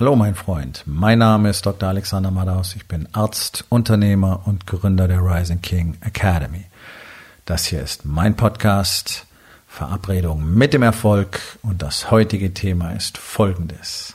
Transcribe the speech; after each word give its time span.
Hallo 0.00 0.14
mein 0.14 0.36
Freund, 0.36 0.84
mein 0.86 1.18
Name 1.18 1.50
ist 1.50 1.66
Dr. 1.66 1.88
Alexander 1.88 2.30
Madaus, 2.30 2.76
ich 2.76 2.86
bin 2.86 3.08
Arzt, 3.10 3.64
Unternehmer 3.68 4.42
und 4.44 4.64
Gründer 4.64 5.08
der 5.08 5.18
Rising 5.18 5.60
King 5.60 5.96
Academy. 6.02 6.66
Das 7.46 7.66
hier 7.66 7.82
ist 7.82 8.04
mein 8.04 8.36
Podcast 8.36 9.26
Verabredung 9.66 10.54
mit 10.54 10.72
dem 10.72 10.84
Erfolg 10.84 11.40
und 11.62 11.82
das 11.82 12.12
heutige 12.12 12.54
Thema 12.54 12.92
ist 12.92 13.18
folgendes. 13.18 14.14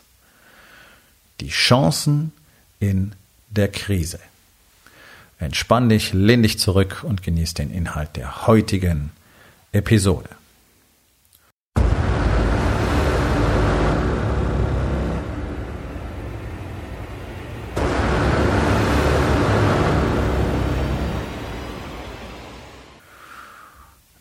Die 1.42 1.50
Chancen 1.50 2.32
in 2.80 3.12
der 3.50 3.68
Krise. 3.68 4.22
Entspann 5.38 5.90
dich, 5.90 6.14
lehn 6.14 6.44
dich 6.44 6.60
zurück 6.60 7.04
und 7.04 7.24
genieß 7.24 7.56
den 7.56 7.72
Inhalt 7.72 8.16
der 8.16 8.48
heutigen 8.48 9.12
Episode. 9.74 10.30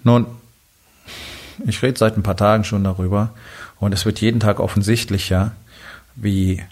Nun, 0.05 0.27
ich 1.67 1.83
rede 1.83 1.99
seit 1.99 2.17
ein 2.17 2.23
paar 2.23 2.37
Tagen 2.37 2.65
schon 2.65 2.85
darüber 2.85 3.31
und 3.79 3.93
es 3.93 4.05
wird 4.05 4.21
jeden 4.21 4.41
Tag 4.41 4.61
offensichtlicher, 4.61 5.53
wie 6.15 6.63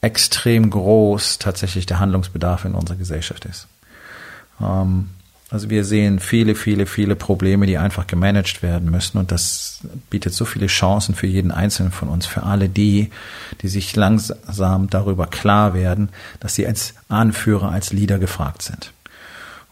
extrem 0.00 0.70
groß 0.70 1.38
tatsächlich 1.38 1.86
der 1.86 1.98
Handlungsbedarf 1.98 2.64
in 2.64 2.74
unserer 2.74 2.96
Gesellschaft 2.96 3.44
ist. 3.44 3.66
Ähm, 4.60 5.10
also 5.50 5.68
wir 5.68 5.84
sehen 5.84 6.20
viele, 6.20 6.54
viele, 6.54 6.86
viele 6.86 7.16
Probleme, 7.16 7.66
die 7.66 7.76
einfach 7.76 8.06
gemanagt 8.06 8.62
werden 8.62 8.90
müssen 8.90 9.18
und 9.18 9.32
das 9.32 9.80
bietet 10.08 10.32
so 10.32 10.44
viele 10.44 10.68
Chancen 10.68 11.16
für 11.16 11.26
jeden 11.26 11.50
Einzelnen 11.50 11.90
von 11.90 12.08
uns, 12.08 12.24
für 12.24 12.44
alle 12.44 12.68
die, 12.68 13.10
die 13.60 13.68
sich 13.68 13.96
langsam 13.96 14.88
darüber 14.88 15.26
klar 15.26 15.74
werden, 15.74 16.10
dass 16.38 16.54
sie 16.54 16.66
als 16.66 16.94
Anführer, 17.08 17.72
als 17.72 17.92
Leader 17.92 18.20
gefragt 18.20 18.62
sind. 18.62 18.92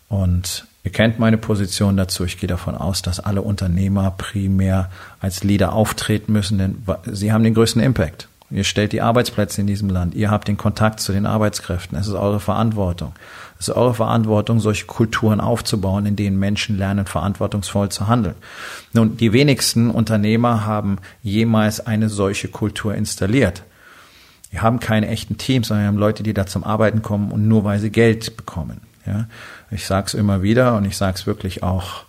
Und 0.09 0.67
Ihr 0.89 0.93
kennt 0.93 1.19
meine 1.19 1.37
Position 1.37 1.99
dazu. 1.99 2.25
Ich 2.25 2.39
gehe 2.39 2.49
davon 2.49 2.75
aus, 2.75 3.03
dass 3.03 3.21
alle 3.21 3.43
Unternehmer 3.43 4.11
primär 4.17 4.89
als 5.21 5.45
Leader 5.45 5.75
auftreten 5.75 6.33
müssen, 6.33 6.57
denn 6.57 6.83
sie 7.05 7.31
haben 7.31 7.45
den 7.45 7.53
größten 7.53 7.83
Impact. 7.83 8.27
Ihr 8.51 8.65
stellt 8.65 8.93
die 8.93 9.03
Arbeitsplätze 9.03 9.61
in 9.61 9.67
diesem 9.67 9.91
Land. 9.91 10.15
Ihr 10.15 10.31
habt 10.31 10.49
den 10.49 10.57
Kontakt 10.57 11.01
zu 11.01 11.13
den 11.13 11.27
Arbeitskräften. 11.27 11.99
Es 11.99 12.07
ist 12.07 12.15
eure 12.15 12.41
Verantwortung. 12.41 13.13
Es 13.59 13.69
ist 13.69 13.75
eure 13.75 13.93
Verantwortung, 13.93 14.61
solche 14.61 14.87
Kulturen 14.87 15.43
aufzubauen, 15.43 16.07
in 16.07 16.17
denen 16.17 16.39
Menschen 16.39 16.79
lernen, 16.79 17.05
verantwortungsvoll 17.05 17.91
zu 17.91 18.09
handeln. 18.09 18.37
Nun, 18.95 19.19
die 19.19 19.35
wenigsten 19.35 19.91
Unternehmer 19.91 20.65
haben 20.65 21.01
jemals 21.23 21.87
eine 21.87 22.09
solche 22.09 22.49
Kultur 22.49 22.95
installiert. 22.95 23.63
Wir 24.51 24.63
haben 24.63 24.81
keine 24.81 25.09
echten 25.09 25.37
Teams, 25.37 25.69
sondern 25.69 25.85
wir 25.85 25.89
haben 25.89 25.99
Leute, 25.99 26.23
die 26.23 26.33
da 26.33 26.47
zum 26.47 26.65
Arbeiten 26.65 27.03
kommen 27.03 27.31
und 27.31 27.47
nur 27.47 27.65
weil 27.65 27.79
sie 27.79 27.91
Geld 27.91 28.39
bekommen. 28.39 28.88
Ja, 29.09 29.27
ich 29.71 29.87
sag's 29.87 30.15
immer 30.15 30.43
wieder 30.43 30.77
und 30.77 30.85
ich 30.85 30.97
sag's 30.97 31.27
wirklich 31.27 31.63
auch, 31.63 32.05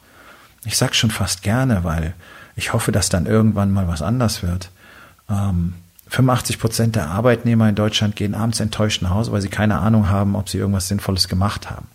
ich 0.66 0.78
sag's 0.78 0.97
schon 0.97 1.11
fast 1.11 1.44
gerne, 1.44 1.83
weil 1.83 2.14
ich 2.55 2.73
hoffe, 2.73 2.92
dass 2.92 3.08
dann 3.08 3.25
irgendwann 3.25 3.72
mal 3.72 3.88
was 3.88 4.02
anders 4.02 4.44
wird. 4.44 4.69
Ähm, 5.30 5.75
85 6.09 6.59
Prozent 6.59 6.95
der 6.95 7.08
Arbeitnehmer 7.08 7.70
in 7.70 7.75
Deutschland 7.75 8.16
gehen 8.16 8.36
abends 8.36 8.59
enttäuscht 8.59 9.02
nach 9.02 9.11
Hause, 9.11 9.31
weil 9.31 9.42
sie 9.42 9.50
keine 9.50 9.80
Ahnung 9.80 10.09
haben, 10.09 10.36
ob 10.36 10.50
sie 10.50 10.58
irgendwas 10.58 10.88
Sinnvolles 10.88 11.30
gemacht 11.30 11.70
haben. 11.70 11.88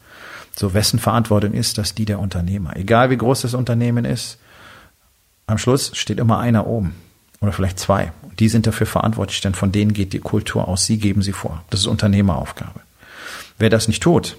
So, 0.56 0.72
wessen 0.72 1.00
Verantwortung 1.00 1.52
ist 1.52 1.78
das 1.78 1.94
die 1.94 2.04
der 2.04 2.20
Unternehmer? 2.20 2.76
Egal 2.76 3.10
wie 3.10 3.16
groß 3.16 3.42
das 3.42 3.54
Unternehmen 3.54 4.04
ist, 4.04 4.38
am 5.46 5.58
Schluss 5.58 5.90
steht 5.94 6.18
immer 6.18 6.38
einer 6.38 6.66
oben. 6.66 6.94
Oder 7.40 7.52
vielleicht 7.52 7.78
zwei. 7.78 8.12
Die 8.38 8.48
sind 8.48 8.66
dafür 8.66 8.86
verantwortlich, 8.86 9.40
denn 9.40 9.54
von 9.54 9.72
denen 9.72 9.92
geht 9.92 10.12
die 10.12 10.20
Kultur 10.20 10.66
aus. 10.66 10.86
Sie 10.86 10.98
geben 10.98 11.20
sie 11.20 11.32
vor. 11.32 11.62
Das 11.68 11.80
ist 11.80 11.86
Unternehmeraufgabe. 11.86 12.80
Wer 13.58 13.68
das 13.68 13.88
nicht 13.88 14.02
tut, 14.02 14.36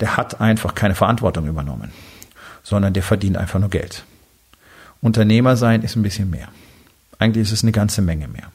der 0.00 0.16
hat 0.16 0.40
einfach 0.40 0.74
keine 0.74 0.94
Verantwortung 0.94 1.46
übernommen, 1.46 1.92
sondern 2.62 2.92
der 2.92 3.02
verdient 3.02 3.36
einfach 3.36 3.58
nur 3.58 3.70
Geld. 3.70 4.04
Unternehmer 5.00 5.56
sein 5.56 5.82
ist 5.82 5.96
ein 5.96 6.02
bisschen 6.02 6.30
mehr. 6.30 6.48
Eigentlich 7.18 7.42
ist 7.44 7.52
es 7.52 7.62
eine 7.62 7.72
ganze 7.72 8.02
Menge 8.02 8.28
mehr. 8.28 8.50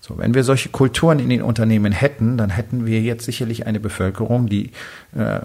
So, 0.00 0.16
wenn 0.18 0.34
wir 0.34 0.44
solche 0.44 0.68
Kulturen 0.68 1.18
in 1.18 1.28
den 1.28 1.42
Unternehmen 1.42 1.92
hätten, 1.92 2.38
dann 2.38 2.50
hätten 2.50 2.86
wir 2.86 3.00
jetzt 3.00 3.24
sicherlich 3.24 3.66
eine 3.66 3.80
Bevölkerung, 3.80 4.48
die 4.48 4.72
äh, 5.14 5.40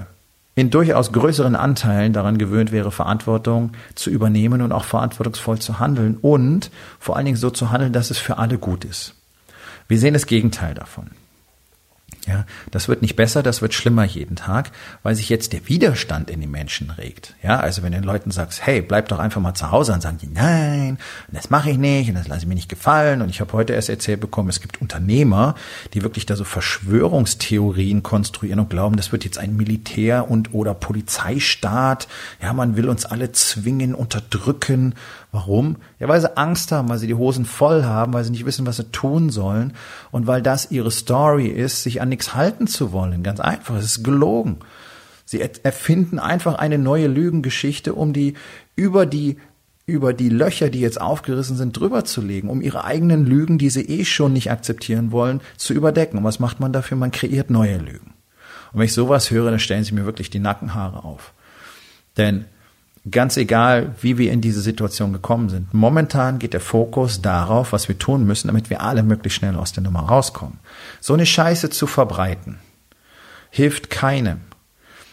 in 0.55 0.69
durchaus 0.69 1.11
größeren 1.11 1.55
Anteilen 1.55 2.13
daran 2.13 2.37
gewöhnt 2.37 2.71
wäre, 2.71 2.91
Verantwortung 2.91 3.71
zu 3.95 4.09
übernehmen 4.09 4.61
und 4.61 4.71
auch 4.71 4.83
verantwortungsvoll 4.83 5.59
zu 5.59 5.79
handeln 5.79 6.17
und 6.21 6.69
vor 6.99 7.17
allen 7.17 7.25
Dingen 7.25 7.37
so 7.37 7.49
zu 7.49 7.71
handeln, 7.71 7.91
dass 7.91 8.11
es 8.11 8.19
für 8.19 8.37
alle 8.37 8.57
gut 8.57 8.85
ist. 8.85 9.15
Wir 9.87 9.99
sehen 9.99 10.13
das 10.13 10.27
Gegenteil 10.27 10.75
davon. 10.75 11.11
Ja, 12.25 12.45
das 12.71 12.87
wird 12.87 13.01
nicht 13.01 13.17
besser, 13.17 13.43
das 13.43 13.61
wird 13.61 13.73
schlimmer 13.73 14.05
jeden 14.05 14.37
Tag, 14.37 14.71
weil 15.01 15.13
sich 15.13 15.27
jetzt 15.27 15.51
der 15.51 15.67
Widerstand 15.67 16.29
in 16.29 16.39
den 16.39 16.51
Menschen 16.51 16.89
regt. 16.89 17.35
Ja, 17.43 17.59
also 17.59 17.83
wenn 17.83 17.91
du 17.91 17.99
den 17.99 18.05
Leuten 18.05 18.31
sagst, 18.31 18.65
hey, 18.65 18.81
bleib 18.81 19.09
doch 19.09 19.19
einfach 19.19 19.41
mal 19.41 19.55
zu 19.55 19.71
Hause, 19.71 19.91
dann 19.91 19.99
sagen 19.99 20.19
die, 20.21 20.27
nein, 20.27 20.97
das 21.33 21.49
mache 21.49 21.71
ich 21.71 21.77
nicht 21.77 22.07
und 22.07 22.15
das 22.15 22.29
lasse 22.29 22.41
ich 22.41 22.47
mir 22.47 22.55
nicht 22.55 22.69
gefallen. 22.69 23.21
Und 23.21 23.29
ich 23.29 23.41
habe 23.41 23.51
heute 23.51 23.73
erst 23.73 23.89
erzählt 23.89 24.21
bekommen, 24.21 24.47
es 24.47 24.61
gibt 24.61 24.81
Unternehmer, 24.81 25.55
die 25.93 26.01
wirklich 26.01 26.25
da 26.25 26.37
so 26.37 26.45
Verschwörungstheorien 26.45 28.03
konstruieren 28.03 28.59
und 28.61 28.69
glauben, 28.69 28.95
das 28.95 29.11
wird 29.11 29.25
jetzt 29.25 29.37
ein 29.37 29.57
Militär- 29.57 30.29
und 30.29 30.53
oder 30.53 30.73
Polizeistaat. 30.73 32.07
Ja, 32.41 32.53
man 32.53 32.77
will 32.77 32.87
uns 32.87 33.05
alle 33.05 33.33
zwingen, 33.33 33.93
unterdrücken. 33.93 34.95
Warum? 35.33 35.77
Ja, 35.99 36.07
weil 36.07 36.21
sie 36.21 36.37
Angst 36.37 36.71
haben, 36.71 36.87
weil 36.87 36.99
sie 36.99 37.07
die 37.07 37.15
Hosen 37.15 37.45
voll 37.45 37.83
haben, 37.83 38.13
weil 38.13 38.23
sie 38.23 38.31
nicht 38.31 38.45
wissen, 38.45 38.65
was 38.65 38.77
sie 38.77 38.91
tun 38.91 39.29
sollen 39.29 39.73
und 40.11 40.27
weil 40.27 40.41
das 40.41 40.71
ihre 40.71 40.91
Story 40.91 41.47
ist, 41.47 41.83
sich 41.83 42.01
an 42.01 42.12
nichts 42.13 42.35
halten 42.35 42.67
zu 42.67 42.91
wollen. 42.91 43.23
Ganz 43.23 43.39
einfach, 43.39 43.75
es 43.75 43.85
ist 43.85 44.03
gelogen. 44.03 44.59
Sie 45.25 45.41
erfinden 45.41 46.19
einfach 46.19 46.55
eine 46.55 46.77
neue 46.77 47.07
Lügengeschichte, 47.07 47.93
um 47.93 48.13
die 48.13 48.35
über 48.75 49.05
die 49.05 49.37
über 49.85 50.13
die 50.13 50.29
Löcher, 50.29 50.69
die 50.69 50.79
jetzt 50.79 51.01
aufgerissen 51.01 51.57
sind, 51.57 51.77
drüber 51.77 52.05
zu 52.05 52.21
legen, 52.21 52.49
um 52.49 52.61
ihre 52.61 52.85
eigenen 52.85 53.25
Lügen, 53.25 53.57
die 53.57 53.69
sie 53.69 53.81
eh 53.81 54.05
schon 54.05 54.31
nicht 54.31 54.49
akzeptieren 54.49 55.11
wollen, 55.11 55.41
zu 55.57 55.73
überdecken. 55.73 56.19
Und 56.19 56.23
was 56.23 56.39
macht 56.39 56.61
man 56.61 56.71
dafür? 56.71 56.95
Man 56.95 57.11
kreiert 57.11 57.49
neue 57.49 57.79
Lügen. 57.79 58.13
Und 58.71 58.79
wenn 58.79 58.85
ich 58.85 58.93
sowas 58.93 59.29
höre, 59.29 59.51
dann 59.51 59.59
stellen 59.59 59.83
sie 59.83 59.93
mir 59.93 60.05
wirklich 60.05 60.29
die 60.29 60.39
Nackenhaare 60.39 61.03
auf. 61.03 61.33
Denn 62.15 62.45
Ganz 63.09 63.35
egal, 63.35 63.95
wie 64.01 64.17
wir 64.17 64.31
in 64.31 64.39
diese 64.39 64.61
Situation 64.61 65.11
gekommen 65.11 65.49
sind. 65.49 65.73
Momentan 65.73 66.39
geht 66.39 66.53
der 66.53 66.61
Fokus 66.61 67.21
darauf, 67.21 67.73
was 67.73 67.89
wir 67.89 67.99
tun 67.99 68.25
müssen, 68.25 68.47
damit 68.47 68.69
wir 68.69 68.81
alle 68.81 69.03
möglichst 69.03 69.39
schnell 69.39 69.55
aus 69.57 69.73
der 69.73 69.83
Nummer 69.83 70.03
rauskommen. 70.03 70.59
So 71.01 71.13
eine 71.13 71.25
Scheiße 71.25 71.69
zu 71.69 71.85
verbreiten, 71.85 72.59
hilft 73.49 73.89
keinem. 73.89 74.41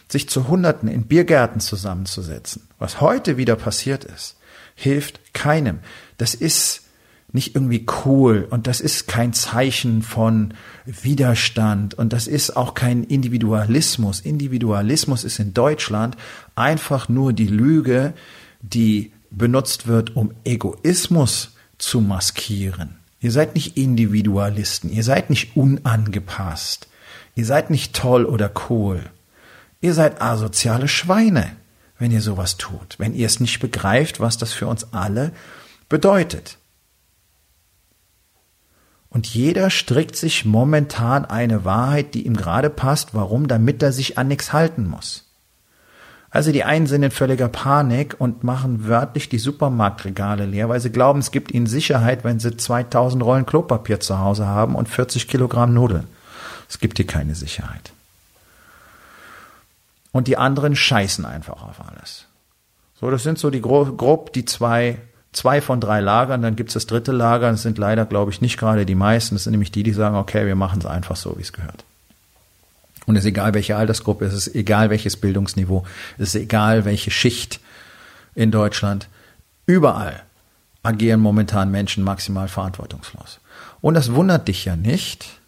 Sich 0.07 0.29
zu 0.29 0.47
Hunderten 0.47 0.87
in 0.87 1.03
Biergärten 1.03 1.59
zusammenzusetzen, 1.59 2.67
was 2.79 3.01
heute 3.01 3.37
wieder 3.37 3.55
passiert 3.55 4.05
ist, 4.05 4.37
hilft 4.75 5.33
keinem. 5.33 5.79
Das 6.17 6.33
ist 6.33 6.80
nicht 7.33 7.55
irgendwie 7.55 7.85
cool 8.05 8.47
und 8.49 8.67
das 8.67 8.81
ist 8.81 9.07
kein 9.07 9.33
Zeichen 9.33 10.01
von 10.01 10.53
Widerstand 10.85 11.93
und 11.93 12.13
das 12.13 12.27
ist 12.27 12.57
auch 12.57 12.73
kein 12.73 13.03
Individualismus. 13.03 14.19
Individualismus 14.19 15.23
ist 15.23 15.39
in 15.39 15.53
Deutschland 15.53 16.17
einfach 16.55 17.09
nur 17.09 17.33
die 17.33 17.47
Lüge, 17.47 18.13
die 18.61 19.13
benutzt 19.29 19.87
wird, 19.87 20.15
um 20.15 20.33
Egoismus 20.43 21.55
zu 21.77 22.01
maskieren. 22.01 22.97
Ihr 23.21 23.31
seid 23.31 23.55
nicht 23.55 23.77
Individualisten, 23.77 24.91
ihr 24.91 25.03
seid 25.03 25.29
nicht 25.29 25.55
unangepasst, 25.55 26.87
ihr 27.35 27.45
seid 27.45 27.69
nicht 27.69 27.95
toll 27.95 28.25
oder 28.25 28.51
cool. 28.69 29.03
Ihr 29.79 29.93
seid 29.93 30.21
asoziale 30.21 30.87
Schweine, 30.87 31.55
wenn 31.97 32.11
ihr 32.11 32.21
sowas 32.21 32.57
tut, 32.57 32.95
wenn 32.97 33.15
ihr 33.15 33.25
es 33.25 33.39
nicht 33.39 33.59
begreift, 33.59 34.19
was 34.19 34.37
das 34.37 34.53
für 34.53 34.67
uns 34.67 34.93
alle 34.93 35.31
bedeutet. 35.89 36.57
Und 39.11 39.27
jeder 39.27 39.69
strickt 39.69 40.15
sich 40.15 40.45
momentan 40.45 41.25
eine 41.25 41.65
Wahrheit, 41.65 42.13
die 42.13 42.25
ihm 42.25 42.37
gerade 42.37 42.69
passt. 42.69 43.13
Warum? 43.13 43.49
Damit 43.49 43.83
er 43.83 43.91
sich 43.91 44.17
an 44.17 44.29
nichts 44.29 44.53
halten 44.53 44.87
muss. 44.87 45.25
Also 46.29 46.53
die 46.53 46.63
einen 46.63 46.87
sind 46.87 47.03
in 47.03 47.11
völliger 47.11 47.49
Panik 47.49 48.15
und 48.17 48.45
machen 48.45 48.87
wörtlich 48.87 49.27
die 49.27 49.37
Supermarktregale 49.37 50.45
leer, 50.45 50.69
weil 50.69 50.79
sie 50.79 50.89
glauben, 50.89 51.19
es 51.19 51.31
gibt 51.31 51.51
ihnen 51.51 51.67
Sicherheit, 51.67 52.23
wenn 52.23 52.39
sie 52.39 52.55
2000 52.55 53.21
Rollen 53.21 53.45
Klopapier 53.45 53.99
zu 53.99 54.17
Hause 54.17 54.47
haben 54.47 54.75
und 54.75 54.87
40 54.87 55.27
Kilogramm 55.27 55.73
Nudeln. 55.73 56.07
Es 56.69 56.79
gibt 56.79 56.95
hier 56.95 57.05
keine 57.05 57.35
Sicherheit. 57.35 57.91
Und 60.13 60.29
die 60.29 60.37
anderen 60.37 60.73
scheißen 60.73 61.25
einfach 61.25 61.63
auf 61.63 61.81
alles. 61.85 62.27
So, 62.97 63.11
das 63.11 63.23
sind 63.23 63.37
so 63.37 63.49
die 63.49 63.61
grob 63.61 64.31
die 64.31 64.45
zwei 64.45 64.99
zwei 65.31 65.61
von 65.61 65.79
drei 65.79 66.01
Lagern, 66.01 66.41
dann 66.41 66.55
gibt's 66.55 66.73
das 66.73 66.87
dritte 66.87 67.11
Lager, 67.11 67.51
das 67.51 67.61
sind 67.61 67.77
leider, 67.77 68.05
glaube 68.05 68.31
ich, 68.31 68.41
nicht 68.41 68.57
gerade 68.57 68.85
die 68.85 68.95
meisten, 68.95 69.35
das 69.35 69.45
sind 69.45 69.51
nämlich 69.51 69.71
die, 69.71 69.83
die 69.83 69.93
sagen, 69.93 70.15
okay, 70.15 70.45
wir 70.45 70.55
machen 70.55 70.79
es 70.79 70.85
einfach 70.85 71.15
so, 71.15 71.37
wie 71.37 71.41
es 71.41 71.53
gehört. 71.53 71.83
Und 73.05 73.15
es 73.15 73.23
ist 73.23 73.29
egal, 73.29 73.53
welche 73.53 73.75
Altersgruppe, 73.75 74.25
es 74.25 74.33
ist 74.33 74.55
egal, 74.55 74.89
welches 74.89 75.17
Bildungsniveau, 75.17 75.85
es 76.17 76.29
ist 76.29 76.41
egal, 76.41 76.85
welche 76.85 77.11
Schicht 77.11 77.59
in 78.35 78.51
Deutschland, 78.51 79.07
überall 79.65 80.23
agieren 80.83 81.19
momentan 81.19 81.71
Menschen 81.71 82.03
maximal 82.03 82.47
verantwortungslos. 82.47 83.39
Und 83.81 83.93
das 83.95 84.13
wundert 84.13 84.47
dich 84.47 84.65
ja 84.65 84.75
nicht, 84.75 85.40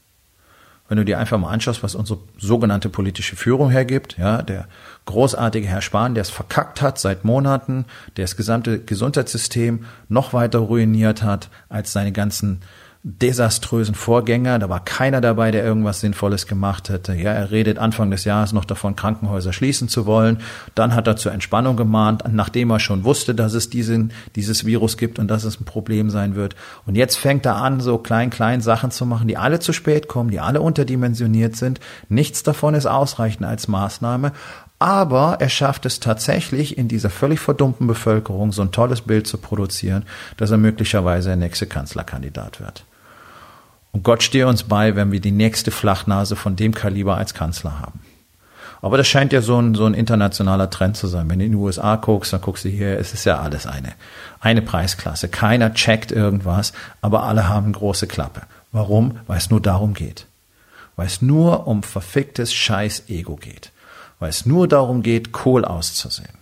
wenn 0.94 0.98
du 1.00 1.06
dir 1.06 1.18
einfach 1.18 1.40
mal 1.40 1.50
anschaust, 1.50 1.82
was 1.82 1.96
unsere 1.96 2.20
sogenannte 2.38 2.88
politische 2.88 3.36
Führung 3.36 3.72
hergibt, 3.72 4.16
ja, 4.20 4.44
der 4.44 4.68
großartige 5.08 5.66
Herr 5.66 5.82
Spahn, 5.82 6.14
der 6.14 6.22
es 6.22 6.30
verkackt 6.30 6.84
hat 6.84 7.00
seit 7.00 7.26
Monaten, 7.26 7.86
der 8.16 8.26
das 8.26 8.38
gesamte 8.38 8.80
Gesundheitssystem 8.80 9.86
noch 10.08 10.34
weiter 10.34 10.60
ruiniert 10.60 11.24
hat 11.24 11.50
als 11.68 11.94
seine 11.94 12.12
ganzen 12.12 12.62
desaströsen 13.06 13.96
Vorgänger. 13.96 14.60
Da 14.60 14.70
war 14.70 14.84
keiner 14.84 15.20
dabei, 15.20 15.52
der 15.52 15.64
irgendwas 15.64 16.00
Sinnvolles 16.00 16.48
gemacht 16.48 16.88
hätte. 16.88 17.14
Ja, 17.14 17.34
er 17.34 17.52
redet 17.52 17.78
Anfang 17.78 18.10
des 18.10 18.24
Jahres 18.24 18.54
noch 18.54 18.64
davon, 18.64 18.96
Krankenhäuser 18.96 19.52
schließen 19.52 19.90
zu 19.90 20.06
wollen. 20.06 20.40
Dann 20.74 20.96
hat 20.96 21.08
er 21.08 21.18
zur 21.18 21.34
Entspannung 21.34 21.76
gemahnt, 21.76 22.24
nachdem 22.32 22.70
er 22.70 22.80
schon 22.80 23.04
wusste, 23.04 23.36
dass 23.36 23.54
es 23.54 23.70
diesen, 23.70 24.14
dieses 24.38 24.66
Virus 24.66 24.96
gibt 24.96 25.20
und 25.20 25.28
dass 25.28 25.44
es 25.44 25.60
ein 25.60 25.66
Problem 25.66 26.10
sein 26.10 26.36
wird. 26.36 26.56
Und 26.86 26.96
jetzt 26.96 27.18
fängt 27.18 27.46
er 27.46 27.58
an, 27.58 27.82
so 27.82 27.98
klein, 27.98 28.30
klein 28.30 28.62
Sachen 28.62 28.90
zu 28.90 29.06
machen, 29.06 29.28
die 29.28 29.38
alle 29.38 29.60
zu 29.60 29.74
spät 29.74 30.08
kommen, 30.08 30.32
die 30.32 30.40
alle 30.40 30.62
unterdimensioniert 30.62 31.58
sind. 31.58 31.82
Nichts 32.08 32.42
davon 32.44 32.74
ist 32.74 32.86
ausreichend 32.86 33.46
als 33.46 33.68
Maßnahme. 33.68 34.32
Aber 34.80 35.38
er 35.40 35.50
schafft 35.50 35.86
es 35.86 36.00
tatsächlich, 36.00 36.78
in 36.78 36.88
dieser 36.88 37.10
völlig 37.10 37.40
verdummten 37.40 37.88
Bevölkerung 37.88 38.52
so 38.54 38.62
ein 38.62 38.72
tolles 38.72 39.02
Bild 39.02 39.28
zu 39.28 39.38
produzieren, 39.38 40.04
dass 40.38 40.52
er 40.52 40.58
möglicherweise 40.58 41.30
der 41.30 41.38
nächste 41.38 41.68
Kanzlerkandidat 41.68 42.60
wird. 42.60 42.86
Und 43.94 44.04
Gott 44.04 44.24
stehe 44.24 44.48
uns 44.48 44.64
bei, 44.64 44.96
wenn 44.96 45.12
wir 45.12 45.22
die 45.22 45.32
nächste 45.32 45.72
Flachnase 45.72 46.36
von 46.36 46.56
dem 46.56 46.74
Kaliber 46.74 47.16
als 47.16 47.34
Kanzler 47.34 47.80
haben. 47.80 48.02
Aber 48.82 48.98
das 48.98 49.08
scheint 49.08 49.32
ja 49.32 49.42
so 49.42 49.58
ein, 49.62 49.76
so 49.76 49.86
ein 49.86 49.94
internationaler 49.94 50.70
Trend 50.70 50.98
zu 50.98 51.08
sein. 51.08 51.30
Wenn 51.30 51.40
du 51.40 51.46
in 51.46 51.52
die 51.52 51.58
USA 51.58 51.96
guckst, 51.96 52.34
dann 52.34 52.42
guckst 52.42 52.66
du 52.66 52.70
hier, 52.70 53.00
es 53.00 53.14
ist 53.14 53.24
ja 53.24 53.40
alles 53.40 53.66
eine, 53.66 53.94
eine 54.42 54.62
Preisklasse. 54.62 55.30
Keiner 55.30 55.74
checkt 55.74 56.12
irgendwas, 56.12 56.74
aber 57.02 57.24
alle 57.24 57.48
haben 57.48 57.72
große 57.72 58.08
Klappe. 58.08 58.42
Warum? 58.74 59.20
Weil 59.26 59.38
es 59.38 59.50
nur 59.50 59.62
darum 59.62 59.94
geht. 59.94 60.26
Weil 60.98 61.08
es 61.08 61.22
nur 61.22 61.68
um 61.68 61.82
verficktes 61.82 62.54
Scheiß-Ego 62.54 63.38
geht. 63.38 63.72
Weil 64.20 64.32
es 64.32 64.46
nur 64.46 64.68
darum 64.68 65.02
geht, 65.02 65.32
Kohl 65.32 65.64
auszusehen. 65.64 66.38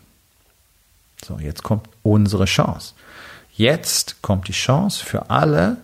So, 1.23 1.37
jetzt 1.37 1.61
kommt 1.61 1.87
unsere 2.01 2.45
Chance. 2.45 2.93
Jetzt 3.53 4.23
kommt 4.23 4.47
die 4.47 4.53
Chance 4.53 5.05
für 5.05 5.29
alle, 5.29 5.77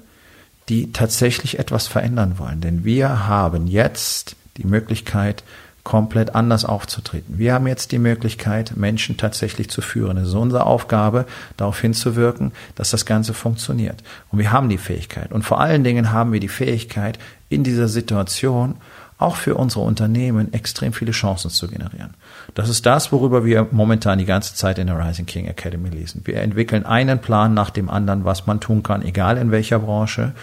die 0.69 0.92
tatsächlich 0.92 1.60
etwas 1.60 1.88
verändern 1.88 2.38
wollen. 2.38 2.62
Denn 2.62 2.84
wir 2.84 3.28
haben 3.28 3.68
jetzt 3.68 4.36
die 4.58 4.66
Möglichkeit, 4.66 5.44
komplett 5.88 6.36
anders 6.36 6.66
aufzutreten. 6.66 7.38
Wir 7.38 7.54
haben 7.54 7.66
jetzt 7.66 7.94
die 7.94 7.98
Möglichkeit, 7.98 8.75
Menschen 8.75 9.16
tatsächlich 9.16 9.69
zu 9.69 9.80
führen. 9.80 10.18
Es 10.18 10.28
ist 10.28 10.34
unsere 10.34 10.66
Aufgabe, 10.66 11.25
darauf 11.56 11.80
hinzuwirken, 11.80 12.52
dass 12.75 12.90
das 12.90 13.06
Ganze 13.06 13.34
funktioniert. 13.34 14.04
Und 14.30 14.40
wir 14.40 14.52
haben 14.52 14.68
die 14.68 14.78
Fähigkeit. 14.78 15.31
Und 15.31 15.44
vor 15.44 15.62
allen 15.62 15.86
Dingen 15.86 16.12
haben 16.12 16.34
wir 16.34 16.42
die 16.42 16.50
Fähigkeit, 16.50 17.19
in 17.48 17.64
dieser 17.64 17.88
Situation 17.88 18.75
auch 19.18 19.36
für 19.36 19.56
unsere 19.56 19.84
Unternehmen 19.84 20.54
extrem 20.54 20.94
viele 20.94 21.12
Chancen 21.12 21.50
zu 21.50 21.68
generieren. 21.68 22.14
Das 22.54 22.69
ist 22.69 22.86
das, 22.86 23.12
worüber 23.12 23.46
wir 23.46 23.68
momentan 23.72 24.19
die 24.19 24.25
ganze 24.25 24.54
Zeit 24.54 24.78
in 24.78 24.88
der 24.88 25.00
Rising 25.00 25.25
King 25.25 25.48
Academy 25.48 25.90
lesen. 25.90 26.22
Wir 26.25 26.42
entwickeln 26.42 26.86
einen 26.86 27.19
Plan 27.19 27.54
nach 27.54 27.72
dem 27.72 27.90
anderen, 27.90 28.25
was 28.25 28.46
man 28.46 28.60
tun 28.60 28.84
kann, 28.84 29.02
egal 29.02 29.38
in 29.38 29.52
welcher 29.52 29.80
Branche, 29.80 30.34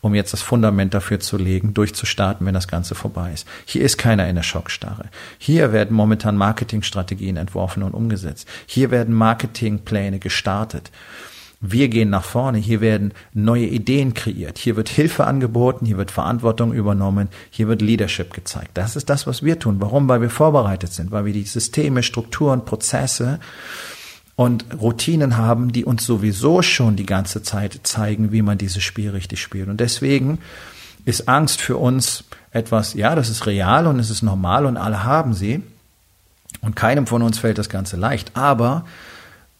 um 0.00 0.14
jetzt 0.14 0.32
das 0.32 0.42
Fundament 0.42 0.94
dafür 0.94 1.20
zu 1.20 1.36
legen, 1.36 1.74
durchzustarten, 1.74 2.46
wenn 2.46 2.54
das 2.54 2.68
Ganze 2.68 2.94
vorbei 2.94 3.32
ist. 3.32 3.46
Hier 3.66 3.82
ist 3.82 3.98
keiner 3.98 4.28
in 4.28 4.34
der 4.34 4.42
Schockstarre. 4.42 5.04
Hier 5.38 5.72
werden 5.72 5.94
momentan 5.94 6.36
Marketingstrategien 6.36 7.36
entworfen 7.36 7.82
und 7.82 7.94
umgesetzt. 7.94 8.48
Hier 8.66 8.90
werden 8.90 9.14
Marketingpläne 9.14 10.18
gestartet. 10.18 10.90
Wir 11.64 11.88
gehen 11.88 12.10
nach 12.10 12.24
vorne, 12.24 12.58
hier 12.58 12.80
werden 12.80 13.14
neue 13.34 13.66
Ideen 13.66 14.14
kreiert, 14.14 14.58
hier 14.58 14.74
wird 14.74 14.88
Hilfe 14.88 15.26
angeboten, 15.26 15.86
hier 15.86 15.96
wird 15.96 16.10
Verantwortung 16.10 16.72
übernommen, 16.72 17.28
hier 17.50 17.68
wird 17.68 17.80
Leadership 17.80 18.34
gezeigt. 18.34 18.72
Das 18.74 18.96
ist 18.96 19.08
das, 19.08 19.28
was 19.28 19.44
wir 19.44 19.60
tun. 19.60 19.76
Warum? 19.78 20.08
Weil 20.08 20.20
wir 20.20 20.28
vorbereitet 20.28 20.92
sind, 20.92 21.12
weil 21.12 21.24
wir 21.24 21.32
die 21.32 21.44
Systeme, 21.44 22.02
Strukturen, 22.02 22.64
Prozesse 22.64 23.38
und 24.34 24.64
Routinen 24.80 25.36
haben, 25.36 25.70
die 25.70 25.84
uns 25.84 26.04
sowieso 26.04 26.62
schon 26.62 26.96
die 26.96 27.06
ganze 27.06 27.44
Zeit 27.44 27.78
zeigen, 27.84 28.32
wie 28.32 28.42
man 28.42 28.58
dieses 28.58 28.82
Spiel 28.82 29.10
richtig 29.10 29.40
spielt. 29.40 29.68
Und 29.68 29.78
deswegen 29.78 30.40
ist 31.04 31.28
Angst 31.28 31.60
für 31.60 31.76
uns 31.76 32.24
etwas, 32.50 32.94
ja, 32.94 33.14
das 33.14 33.28
ist 33.28 33.46
real 33.46 33.86
und 33.86 34.00
es 34.00 34.10
ist 34.10 34.22
normal 34.22 34.66
und 34.66 34.76
alle 34.76 35.04
haben 35.04 35.32
sie. 35.32 35.62
Und 36.60 36.74
keinem 36.74 37.06
von 37.06 37.22
uns 37.22 37.38
fällt 37.38 37.58
das 37.58 37.68
Ganze 37.68 37.96
leicht. 37.96 38.36
Aber 38.36 38.84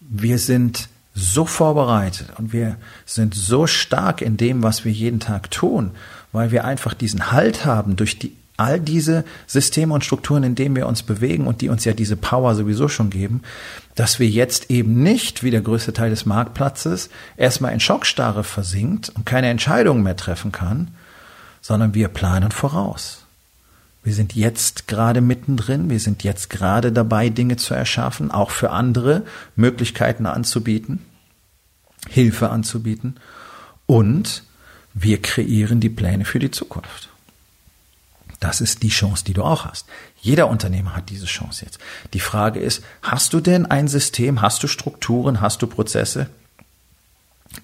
wir 0.01 0.37
sind 0.37 0.89
so 1.13 1.45
vorbereitet 1.45 2.27
und 2.37 2.53
wir 2.53 2.77
sind 3.05 3.35
so 3.35 3.67
stark 3.67 4.21
in 4.21 4.37
dem, 4.37 4.63
was 4.63 4.83
wir 4.83 4.91
jeden 4.91 5.19
Tag 5.19 5.51
tun, 5.51 5.91
weil 6.31 6.51
wir 6.51 6.65
einfach 6.65 6.93
diesen 6.93 7.31
Halt 7.31 7.65
haben 7.65 7.95
durch 7.95 8.17
die 8.19 8.35
all 8.55 8.79
diese 8.79 9.23
Systeme 9.47 9.93
und 9.93 10.05
Strukturen, 10.05 10.43
in 10.43 10.55
denen 10.55 10.75
wir 10.75 10.87
uns 10.87 11.01
bewegen 11.03 11.47
und 11.47 11.61
die 11.61 11.69
uns 11.69 11.85
ja 11.85 11.93
diese 11.93 12.15
Power 12.15 12.53
sowieso 12.53 12.87
schon 12.87 13.09
geben, 13.09 13.41
dass 13.95 14.19
wir 14.19 14.27
jetzt 14.27 14.69
eben 14.69 15.01
nicht, 15.01 15.43
wie 15.43 15.51
der 15.51 15.61
größte 15.61 15.93
Teil 15.93 16.11
des 16.11 16.25
Marktplatzes, 16.25 17.09
erstmal 17.35 17.73
in 17.73 17.79
Schockstarre 17.79 18.43
versinkt 18.43 19.09
und 19.15 19.25
keine 19.25 19.49
Entscheidungen 19.49 20.03
mehr 20.03 20.15
treffen 20.15 20.51
kann, 20.51 20.89
sondern 21.61 21.93
wir 21.93 22.09
planen 22.09 22.51
voraus. 22.51 23.22
Wir 24.03 24.13
sind 24.13 24.35
jetzt 24.35 24.87
gerade 24.87 25.21
mittendrin, 25.21 25.89
wir 25.89 25.99
sind 25.99 26.23
jetzt 26.23 26.49
gerade 26.49 26.91
dabei, 26.91 27.29
Dinge 27.29 27.55
zu 27.55 27.73
erschaffen, 27.73 28.31
auch 28.31 28.51
für 28.51 28.71
andere 28.71 29.23
Möglichkeiten 29.55 30.25
anzubieten, 30.25 30.99
Hilfe 32.09 32.49
anzubieten 32.49 33.15
und 33.85 34.43
wir 34.93 35.21
kreieren 35.21 35.79
die 35.79 35.89
Pläne 35.89 36.25
für 36.25 36.39
die 36.39 36.51
Zukunft. 36.51 37.09
Das 38.41 38.59
ist 38.59 38.83
die 38.83 38.89
Chance, 38.89 39.23
die 39.23 39.33
du 39.33 39.41
auch 39.41 39.63
hast. 39.63 39.87
Jeder 40.19 40.49
Unternehmer 40.49 40.97
hat 40.97 41.09
diese 41.09 41.27
Chance 41.27 41.63
jetzt. 41.63 41.79
Die 42.11 42.19
Frage 42.19 42.59
ist, 42.59 42.83
hast 43.01 43.31
du 43.31 43.39
denn 43.39 43.65
ein 43.65 43.87
System, 43.87 44.41
hast 44.41 44.61
du 44.61 44.67
Strukturen, 44.67 45.39
hast 45.39 45.61
du 45.61 45.67
Prozesse, 45.67 46.29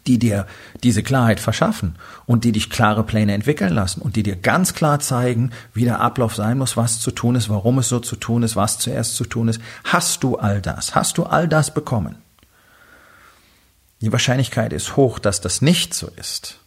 die 0.08 0.20
dir 0.20 0.48
diese 0.84 1.04
Klarheit 1.04 1.40
verschaffen 1.40 1.96
und 2.26 2.44
die 2.44 2.52
dich 2.52 2.70
klare 2.70 3.04
Pläne 3.04 3.34
entwickeln 3.34 3.74
lassen 3.74 4.02
und 4.02 4.16
die 4.16 4.24
dir 4.24 4.36
ganz 4.36 4.74
klar 4.74 5.00
zeigen, 5.00 5.52
wie 5.74 5.86
der 5.86 6.00
Ablauf 6.00 6.36
sein 6.36 6.58
muss, 6.58 6.78
was 6.78 7.00
zu 7.00 7.12
tun 7.12 7.36
ist, 7.36 7.50
warum 7.50 7.80
es 7.80 7.90
so 7.90 8.00
zu 8.00 8.16
tun 8.16 8.44
ist, 8.44 8.56
was 8.56 8.80
zuerst 8.80 9.16
zu 9.16 9.26
tun 9.26 9.48
ist. 9.48 9.62
Hast 9.84 10.24
du 10.24 10.38
all 10.38 10.62
das? 10.62 10.96
Hast 10.96 11.18
du 11.18 11.24
all 11.24 11.48
das 11.48 11.74
bekommen? 11.74 12.16
Die 14.02 14.12
Wahrscheinlichkeit 14.12 14.72
ist 14.74 14.96
hoch, 14.96 15.20
dass 15.20 15.42
das 15.42 15.62
nicht 15.62 15.94
so 15.94 16.10
ist. 16.16 16.60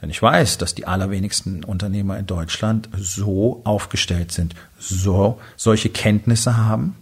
Denn 0.00 0.10
ich 0.10 0.22
weiß, 0.22 0.58
dass 0.58 0.74
die 0.74 0.86
allerwenigsten 0.86 1.64
Unternehmer 1.64 2.18
in 2.18 2.26
Deutschland 2.26 2.88
so 2.96 3.62
aufgestellt 3.64 4.32
sind, 4.32 4.54
so 4.78 5.40
solche 5.56 5.90
Kenntnisse 5.90 6.56
haben 6.56 6.96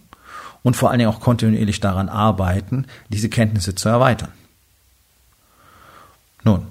und 0.63 0.75
vor 0.75 0.89
allen 0.89 0.99
Dingen 0.99 1.11
auch 1.11 1.19
kontinuierlich 1.19 1.79
daran 1.79 2.09
arbeiten, 2.09 2.85
diese 3.09 3.29
Kenntnisse 3.29 3.75
zu 3.75 3.89
erweitern. 3.89 4.31
Nun, 6.47 6.61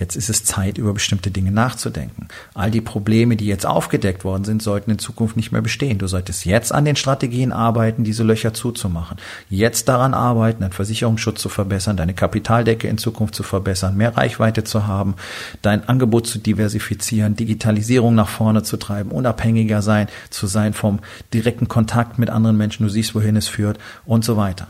Jetzt 0.00 0.16
ist 0.16 0.30
es 0.30 0.44
Zeit, 0.44 0.78
über 0.78 0.94
bestimmte 0.94 1.30
Dinge 1.30 1.52
nachzudenken. 1.52 2.28
All 2.54 2.70
die 2.70 2.80
Probleme, 2.80 3.36
die 3.36 3.44
jetzt 3.44 3.66
aufgedeckt 3.66 4.24
worden 4.24 4.44
sind, 4.44 4.62
sollten 4.62 4.92
in 4.92 4.98
Zukunft 4.98 5.36
nicht 5.36 5.52
mehr 5.52 5.60
bestehen. 5.60 5.98
Du 5.98 6.06
solltest 6.06 6.46
jetzt 6.46 6.72
an 6.72 6.86
den 6.86 6.96
Strategien 6.96 7.52
arbeiten, 7.52 8.02
diese 8.02 8.22
Löcher 8.22 8.54
zuzumachen. 8.54 9.18
Jetzt 9.50 9.90
daran 9.90 10.14
arbeiten, 10.14 10.62
deinen 10.62 10.72
Versicherungsschutz 10.72 11.42
zu 11.42 11.50
verbessern, 11.50 11.98
deine 11.98 12.14
Kapitaldecke 12.14 12.88
in 12.88 12.96
Zukunft 12.96 13.34
zu 13.34 13.42
verbessern, 13.42 13.94
mehr 13.94 14.16
Reichweite 14.16 14.64
zu 14.64 14.86
haben, 14.86 15.16
dein 15.60 15.86
Angebot 15.86 16.26
zu 16.26 16.38
diversifizieren, 16.38 17.36
Digitalisierung 17.36 18.14
nach 18.14 18.30
vorne 18.30 18.62
zu 18.62 18.78
treiben, 18.78 19.10
unabhängiger 19.10 19.82
sein, 19.82 20.08
zu 20.30 20.46
sein 20.46 20.72
vom 20.72 21.00
direkten 21.34 21.68
Kontakt 21.68 22.18
mit 22.18 22.30
anderen 22.30 22.56
Menschen. 22.56 22.84
Du 22.84 22.88
siehst, 22.88 23.14
wohin 23.14 23.36
es 23.36 23.48
führt 23.48 23.78
und 24.06 24.24
so 24.24 24.38
weiter. 24.38 24.66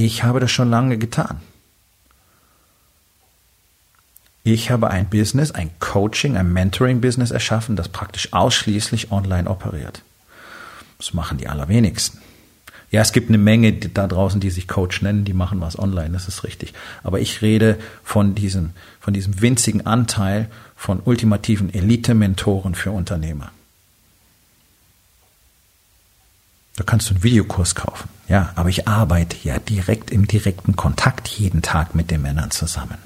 Ich 0.00 0.22
habe 0.22 0.38
das 0.38 0.52
schon 0.52 0.70
lange 0.70 0.96
getan. 0.96 1.40
Ich 4.44 4.70
habe 4.70 4.90
ein 4.90 5.10
Business, 5.10 5.50
ein 5.50 5.72
Coaching, 5.80 6.36
ein 6.36 6.52
Mentoring-Business 6.52 7.32
erschaffen, 7.32 7.74
das 7.74 7.88
praktisch 7.88 8.32
ausschließlich 8.32 9.10
online 9.10 9.50
operiert. 9.50 10.02
Das 10.98 11.14
machen 11.14 11.38
die 11.38 11.48
allerwenigsten. 11.48 12.20
Ja, 12.92 13.02
es 13.02 13.10
gibt 13.10 13.28
eine 13.28 13.38
Menge 13.38 13.72
da 13.72 14.06
draußen, 14.06 14.40
die 14.40 14.50
sich 14.50 14.68
Coach 14.68 15.02
nennen, 15.02 15.24
die 15.24 15.32
machen 15.32 15.60
was 15.60 15.76
online, 15.76 16.10
das 16.10 16.28
ist 16.28 16.44
richtig. 16.44 16.74
Aber 17.02 17.18
ich 17.18 17.42
rede 17.42 17.76
von 18.04 18.36
diesem, 18.36 18.70
von 19.00 19.12
diesem 19.12 19.40
winzigen 19.40 19.84
Anteil 19.84 20.48
von 20.76 21.00
ultimativen 21.04 21.74
Elite-Mentoren 21.74 22.76
für 22.76 22.92
Unternehmer. 22.92 23.50
Da 26.78 26.84
kannst 26.84 27.10
du 27.10 27.14
einen 27.14 27.24
Videokurs 27.24 27.74
kaufen. 27.74 28.08
Ja, 28.28 28.52
aber 28.54 28.68
ich 28.68 28.86
arbeite 28.86 29.36
ja 29.42 29.58
direkt 29.58 30.12
im 30.12 30.28
direkten 30.28 30.76
Kontakt 30.76 31.26
jeden 31.26 31.60
Tag 31.60 31.96
mit 31.96 32.08
den 32.12 32.22
Männern 32.22 32.52
zusammen. 32.52 32.98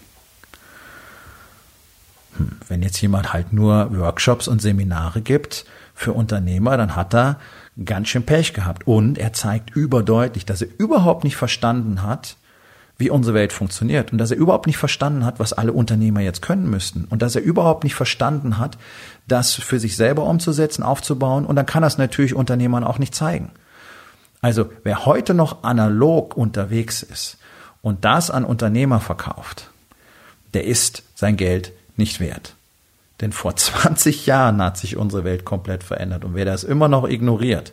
Hm, 2.37 2.59
wenn 2.69 2.83
jetzt 2.83 3.01
jemand 3.01 3.33
halt 3.33 3.55
nur 3.55 3.97
Workshops 3.97 4.47
und 4.47 4.61
Seminare 4.61 5.23
gibt 5.23 5.65
für 5.95 6.13
Unternehmer, 6.13 6.77
dann 6.77 6.97
hat 6.97 7.15
er 7.15 7.41
ganz 7.83 8.09
schön 8.09 8.27
Pech 8.27 8.53
gehabt. 8.53 8.87
Und 8.87 9.17
er 9.17 9.33
zeigt 9.33 9.75
überdeutlich, 9.75 10.45
dass 10.45 10.61
er 10.61 10.69
überhaupt 10.77 11.25
nicht 11.25 11.37
verstanden 11.37 12.03
hat, 12.03 12.37
wie 12.99 13.09
unsere 13.09 13.35
Welt 13.35 13.55
funktioniert 13.55 14.13
und 14.13 14.19
dass 14.19 14.33
er 14.33 14.37
überhaupt 14.37 14.67
nicht 14.67 14.77
verstanden 14.77 15.25
hat, 15.25 15.41
was 15.41 15.55
alle 15.55 15.73
Unternehmer 15.73 16.21
jetzt 16.21 16.43
können 16.43 16.69
müssten 16.69 17.07
und 17.07 17.23
dass 17.23 17.35
er 17.35 17.43
überhaupt 17.43 17.85
nicht 17.85 17.95
verstanden 17.95 18.59
hat, 18.59 18.77
das 19.27 19.55
für 19.55 19.81
sich 19.81 19.97
selber 19.97 20.25
umzusetzen, 20.25 20.83
aufzubauen 20.83 21.47
und 21.47 21.57
dann 21.57 21.65
kann 21.65 21.83
das 21.83 21.97
natürlich 21.97 22.35
Unternehmern 22.35 22.85
auch 22.85 22.99
nicht 22.99 23.15
zeigen. 23.15 23.51
Also 24.43 24.71
wer 24.83 25.07
heute 25.07 25.33
noch 25.35 25.63
analog 25.63 26.37
unterwegs 26.37 27.03
ist 27.03 27.39
und 27.81 28.05
das 28.05 28.31
an 28.31 28.45
Unternehmer 28.45 29.01
verkauft, 29.01 29.71
der 30.53 30.65
ist 30.65 31.05
sein 31.15 31.37
Geld 31.37 31.73
nicht 31.97 32.21
wert. 32.21 32.55
Denn 33.21 33.33
vor 33.33 33.57
20 33.57 34.27
Jahren 34.27 34.61
hat 34.61 34.77
sich 34.77 34.97
unsere 34.97 35.25
Welt 35.25 35.47
komplett 35.47 35.85
verändert. 35.85 36.25
Und 36.25 36.35
wer 36.35 36.45
das 36.45 36.65
immer 36.65 36.89
noch 36.89 37.09
ignoriert 37.09 37.73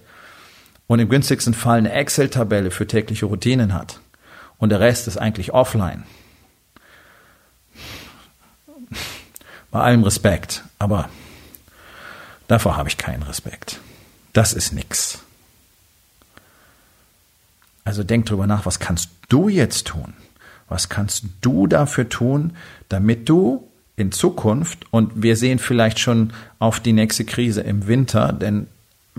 und 0.87 0.99
im 0.99 1.09
günstigsten 1.09 1.55
Fall 1.55 1.79
eine 1.79 1.91
Excel-Tabelle 1.91 2.71
für 2.71 2.87
tägliche 2.87 3.25
Routinen 3.25 3.73
hat 3.73 3.99
und 4.59 4.69
der 4.69 4.79
Rest 4.79 5.07
ist 5.07 5.17
eigentlich 5.17 5.53
offline, 5.53 6.03
bei 9.71 9.81
allem 9.81 10.03
Respekt, 10.03 10.63
aber 10.77 11.09
davor 12.47 12.77
habe 12.77 12.89
ich 12.89 12.97
keinen 12.97 13.23
Respekt. 13.23 13.79
Das 14.33 14.53
ist 14.53 14.71
nix. 14.71 15.23
Also 17.89 18.03
denk 18.03 18.27
drüber 18.27 18.45
nach, 18.45 18.67
was 18.67 18.77
kannst 18.77 19.09
du 19.29 19.49
jetzt 19.49 19.87
tun? 19.87 20.13
Was 20.67 20.89
kannst 20.89 21.25
du 21.41 21.65
dafür 21.65 22.07
tun, 22.07 22.53
damit 22.87 23.27
du 23.27 23.67
in 23.95 24.11
Zukunft, 24.11 24.85
und 24.91 25.23
wir 25.23 25.35
sehen 25.35 25.57
vielleicht 25.57 25.97
schon 25.97 26.31
auf 26.59 26.79
die 26.79 26.93
nächste 26.93 27.25
Krise 27.25 27.61
im 27.61 27.87
Winter, 27.87 28.31
denn 28.31 28.67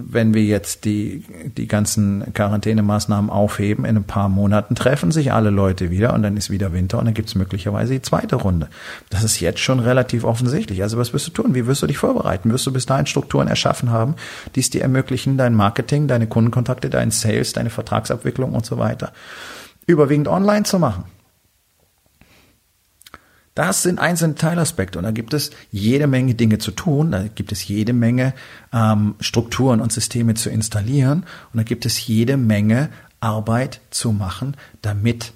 wenn 0.09 0.35
wir 0.35 0.45
jetzt 0.45 0.85
die, 0.85 1.25
die 1.57 1.66
ganzen 1.66 2.33
Quarantänemaßnahmen 2.33 3.30
aufheben, 3.30 3.85
in 3.85 3.97
ein 3.97 4.04
paar 4.04 4.28
Monaten 4.28 4.75
treffen 4.75 5.11
sich 5.11 5.33
alle 5.33 5.50
Leute 5.50 5.90
wieder 5.90 6.14
und 6.14 6.23
dann 6.23 6.37
ist 6.37 6.50
wieder 6.50 6.73
Winter 6.73 6.99
und 6.99 7.07
dann 7.07 7.14
gibt 7.14 7.28
es 7.28 7.35
möglicherweise 7.35 7.95
die 7.95 8.02
zweite 8.02 8.37
Runde. 8.37 8.69
Das 9.11 9.25
ist 9.25 9.40
jetzt 9.40 9.61
schon 9.61 9.80
relativ 9.80 10.25
offensichtlich. 10.25 10.83
Also 10.83 10.99
was 10.99 11.12
wirst 11.12 11.26
du 11.28 11.30
tun? 11.30 11.54
Wie 11.54 11.66
wirst 11.66 11.83
du 11.83 11.87
dich 11.87 11.99
vorbereiten? 11.99 12.50
Wirst 12.52 12.66
du 12.66 12.73
bis 12.73 12.87
dahin 12.87 13.07
Strukturen 13.07 13.49
erschaffen 13.49 13.90
haben, 13.90 14.14
die 14.54 14.61
es 14.61 14.71
dir 14.71 14.83
ermöglichen, 14.83 15.37
dein 15.37 15.54
Marketing, 15.54 16.09
deine 16.09 16.26
Kundenkontakte, 16.26 16.90
dein 16.90 17.11
Sales, 17.11 17.52
deine 17.52 17.71
Vertragsabwicklung 17.71 18.54
und 18.54 18.64
so 18.66 18.78
weiter 18.78 19.12
überwiegend 19.87 20.28
online 20.28 20.62
zu 20.64 20.78
machen? 20.78 21.04
Das 23.54 23.83
sind 23.83 23.99
einzelne 23.99 24.37
Teilaspekte 24.37 24.99
und 24.99 25.04
da 25.04 25.11
gibt 25.11 25.35
es 25.35 25.50
jede 25.73 26.07
Menge 26.07 26.35
Dinge 26.35 26.59
zu 26.59 26.71
tun, 26.71 27.11
da 27.11 27.25
gibt 27.26 27.50
es 27.50 27.66
jede 27.66 27.92
Menge 27.92 28.33
ähm, 28.73 29.16
Strukturen 29.21 29.80
und 29.80 29.92
Systeme 29.92 30.35
zu 30.35 30.50
installieren 30.50 31.25
und 31.52 31.59
da 31.59 31.62
gibt 31.64 31.85
es 31.85 32.07
jede 32.07 32.37
Menge 32.37 32.90
Arbeit 33.19 33.80
zu 33.90 34.12
machen, 34.12 34.57
damit 34.83 35.33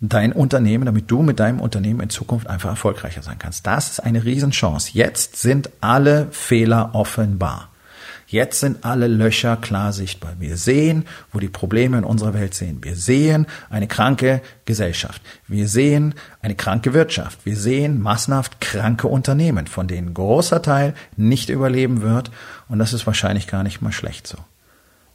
dein 0.00 0.32
Unternehmen, 0.32 0.84
damit 0.84 1.10
du 1.10 1.22
mit 1.22 1.40
deinem 1.40 1.60
Unternehmen 1.60 2.00
in 2.00 2.10
Zukunft 2.10 2.48
einfach 2.48 2.70
erfolgreicher 2.70 3.22
sein 3.22 3.38
kannst. 3.38 3.66
Das 3.66 3.92
ist 3.92 4.00
eine 4.00 4.24
Riesenchance. 4.24 4.90
Jetzt 4.92 5.36
sind 5.36 5.70
alle 5.80 6.28
Fehler 6.32 6.90
offenbar. 6.94 7.71
Jetzt 8.32 8.60
sind 8.60 8.82
alle 8.82 9.08
Löcher 9.08 9.58
klar 9.58 9.92
sichtbar. 9.92 10.36
Wir 10.38 10.56
sehen, 10.56 11.04
wo 11.34 11.38
die 11.38 11.50
Probleme 11.50 11.98
in 11.98 12.04
unserer 12.04 12.32
Welt 12.32 12.54
sind. 12.54 12.82
Wir 12.82 12.96
sehen 12.96 13.46
eine 13.68 13.86
kranke 13.86 14.40
Gesellschaft. 14.64 15.20
Wir 15.48 15.68
sehen 15.68 16.14
eine 16.40 16.54
kranke 16.54 16.94
Wirtschaft. 16.94 17.44
Wir 17.44 17.58
sehen 17.58 18.00
massenhaft 18.00 18.58
kranke 18.58 19.06
Unternehmen, 19.06 19.66
von 19.66 19.86
denen 19.86 20.08
ein 20.08 20.14
großer 20.14 20.62
Teil 20.62 20.94
nicht 21.14 21.50
überleben 21.50 22.00
wird. 22.00 22.30
Und 22.70 22.78
das 22.78 22.94
ist 22.94 23.06
wahrscheinlich 23.06 23.48
gar 23.48 23.64
nicht 23.64 23.82
mal 23.82 23.92
schlecht 23.92 24.26
so. 24.26 24.38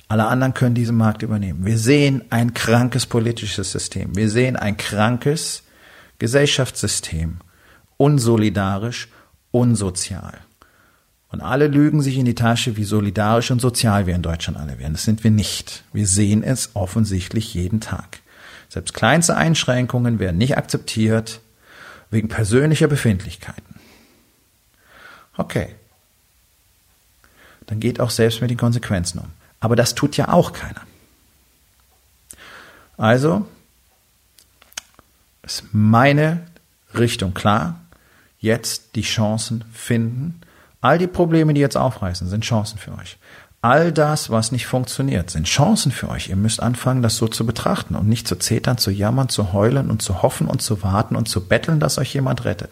Alle 0.07 0.27
anderen 0.27 0.53
können 0.53 0.75
diesen 0.75 0.95
Markt 0.95 1.23
übernehmen. 1.23 1.65
Wir 1.65 1.79
sehen 1.79 2.21
ein 2.29 2.53
krankes 2.53 3.07
politisches 3.07 3.71
System. 3.71 4.15
Wir 4.15 4.29
sehen 4.29 4.55
ein 4.55 4.77
krankes 4.77 5.63
Gesellschaftssystem. 6.19 7.37
Unsolidarisch, 7.97 9.07
unsozial. 9.49 10.37
Und 11.29 11.41
alle 11.41 11.67
lügen 11.67 12.01
sich 12.01 12.17
in 12.17 12.25
die 12.25 12.35
Tasche, 12.35 12.77
wie 12.77 12.85
solidarisch 12.85 13.51
und 13.51 13.59
sozial 13.59 14.07
wir 14.07 14.15
in 14.15 14.21
Deutschland 14.21 14.57
alle 14.57 14.79
wären. 14.79 14.93
Das 14.93 15.03
sind 15.03 15.23
wir 15.23 15.31
nicht. 15.31 15.83
Wir 15.91 16.07
sehen 16.07 16.43
es 16.43 16.71
offensichtlich 16.73 17.53
jeden 17.53 17.81
Tag. 17.81 18.19
Selbst 18.69 18.93
kleinste 18.93 19.35
Einschränkungen 19.35 20.19
werden 20.19 20.37
nicht 20.37 20.57
akzeptiert 20.57 21.41
wegen 22.09 22.29
persönlicher 22.29 22.87
Befindlichkeiten. 22.87 23.75
Okay. 25.35 25.75
Dann 27.65 27.79
geht 27.79 27.99
auch 27.99 28.09
selbst 28.09 28.41
mit 28.41 28.49
den 28.49 28.57
Konsequenzen 28.57 29.19
um. 29.19 29.31
Aber 29.59 29.75
das 29.75 29.95
tut 29.95 30.15
ja 30.15 30.29
auch 30.29 30.53
keiner. 30.53 30.81
Also 32.95 33.45
ist 35.43 35.65
meine 35.73 36.47
Richtung 36.93 37.33
klar. 37.33 37.81
Jetzt 38.39 38.95
die 38.95 39.01
Chancen 39.01 39.63
finden, 39.73 40.41
All 40.81 40.97
die 40.97 41.07
Probleme, 41.07 41.53
die 41.53 41.61
jetzt 41.61 41.77
aufreißen, 41.77 42.27
sind 42.27 42.43
Chancen 42.43 42.77
für 42.77 42.93
euch. 42.97 43.17
All 43.61 43.91
das, 43.91 44.29
was 44.29 44.51
nicht 44.51 44.67
funktioniert, 44.67 45.31
sind 45.31 45.47
Chancen 45.47 45.91
für 45.91 46.09
euch. 46.09 46.29
Ihr 46.29 46.35
müsst 46.35 46.61
anfangen, 46.61 47.01
das 47.01 47.17
so 47.17 47.27
zu 47.27 47.45
betrachten 47.45 47.95
und 47.95 48.07
nicht 48.07 48.27
zu 48.27 48.35
zetern, 48.35 48.77
zu 48.77 48.91
jammern, 48.91 49.29
zu 49.29 49.51
heulen 49.51 49.89
und 49.89 50.01
zu 50.01 50.21
hoffen 50.21 50.47
und 50.47 50.61
zu 50.61 50.83
warten 50.83 51.15
und 51.15 51.27
zu 51.27 51.47
betteln, 51.47 51.79
dass 51.79 51.97
euch 51.97 52.13
jemand 52.13 52.45
rettet, 52.45 52.71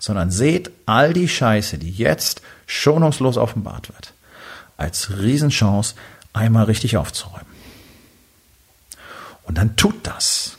sondern 0.00 0.32
seht 0.32 0.72
all 0.86 1.12
die 1.12 1.28
Scheiße, 1.28 1.78
die 1.78 1.90
jetzt 1.90 2.42
schonungslos 2.66 3.36
offenbart 3.36 3.90
wird, 3.90 4.12
als 4.76 5.16
Riesenchance, 5.18 5.94
einmal 6.32 6.64
richtig 6.64 6.96
aufzuräumen. 6.96 7.46
Und 9.44 9.56
dann 9.56 9.76
tut 9.76 9.94
das. 10.04 10.56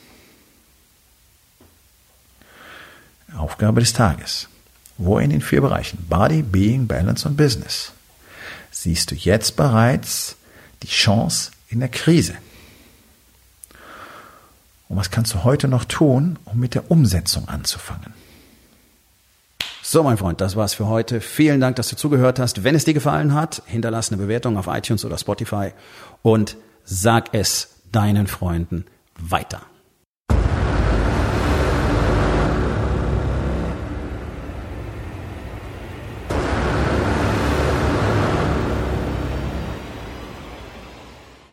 Aufgabe 3.36 3.82
des 3.82 3.92
Tages. 3.92 4.48
Wo 4.98 5.20
in 5.20 5.30
den 5.30 5.42
vier 5.42 5.62
Bereichen 5.62 6.06
Body, 6.10 6.42
Being, 6.42 6.88
Balance 6.88 7.28
und 7.28 7.36
Business 7.38 7.92
siehst 8.72 9.12
du 9.12 9.16
jetzt 9.16 9.56
bereits 9.56 10.36
die 10.84 10.88
Chance 10.88 11.52
in 11.70 11.80
der 11.80 11.90
Krise? 11.90 12.36
Und 14.88 14.98
was 14.98 15.10
kannst 15.10 15.34
du 15.34 15.44
heute 15.44 15.68
noch 15.68 15.86
tun, 15.86 16.38
um 16.46 16.60
mit 16.60 16.76
der 16.76 16.92
Umsetzung 16.92 17.48
anzufangen? 17.48 18.14
So, 19.82 20.04
mein 20.04 20.18
Freund, 20.18 20.42
das 20.42 20.56
war's 20.56 20.74
für 20.74 20.88
heute. 20.88 21.22
Vielen 21.22 21.62
Dank, 21.62 21.76
dass 21.76 21.90
du 21.90 21.96
zugehört 21.96 22.40
hast. 22.40 22.64
Wenn 22.64 22.76
es 22.76 22.86
dir 22.86 22.94
gefallen 22.94 23.34
hat, 23.34 23.62
hinterlass 23.66 24.10
eine 24.10 24.22
Bewertung 24.22 24.58
auf 24.58 24.68
iTunes 24.68 25.06
oder 25.06 25.18
Spotify 25.18 25.72
und 26.22 26.58
sag 26.84 27.34
es 27.34 27.70
deinen 27.92 28.28
Freunden 28.28 28.86
weiter. 29.18 29.62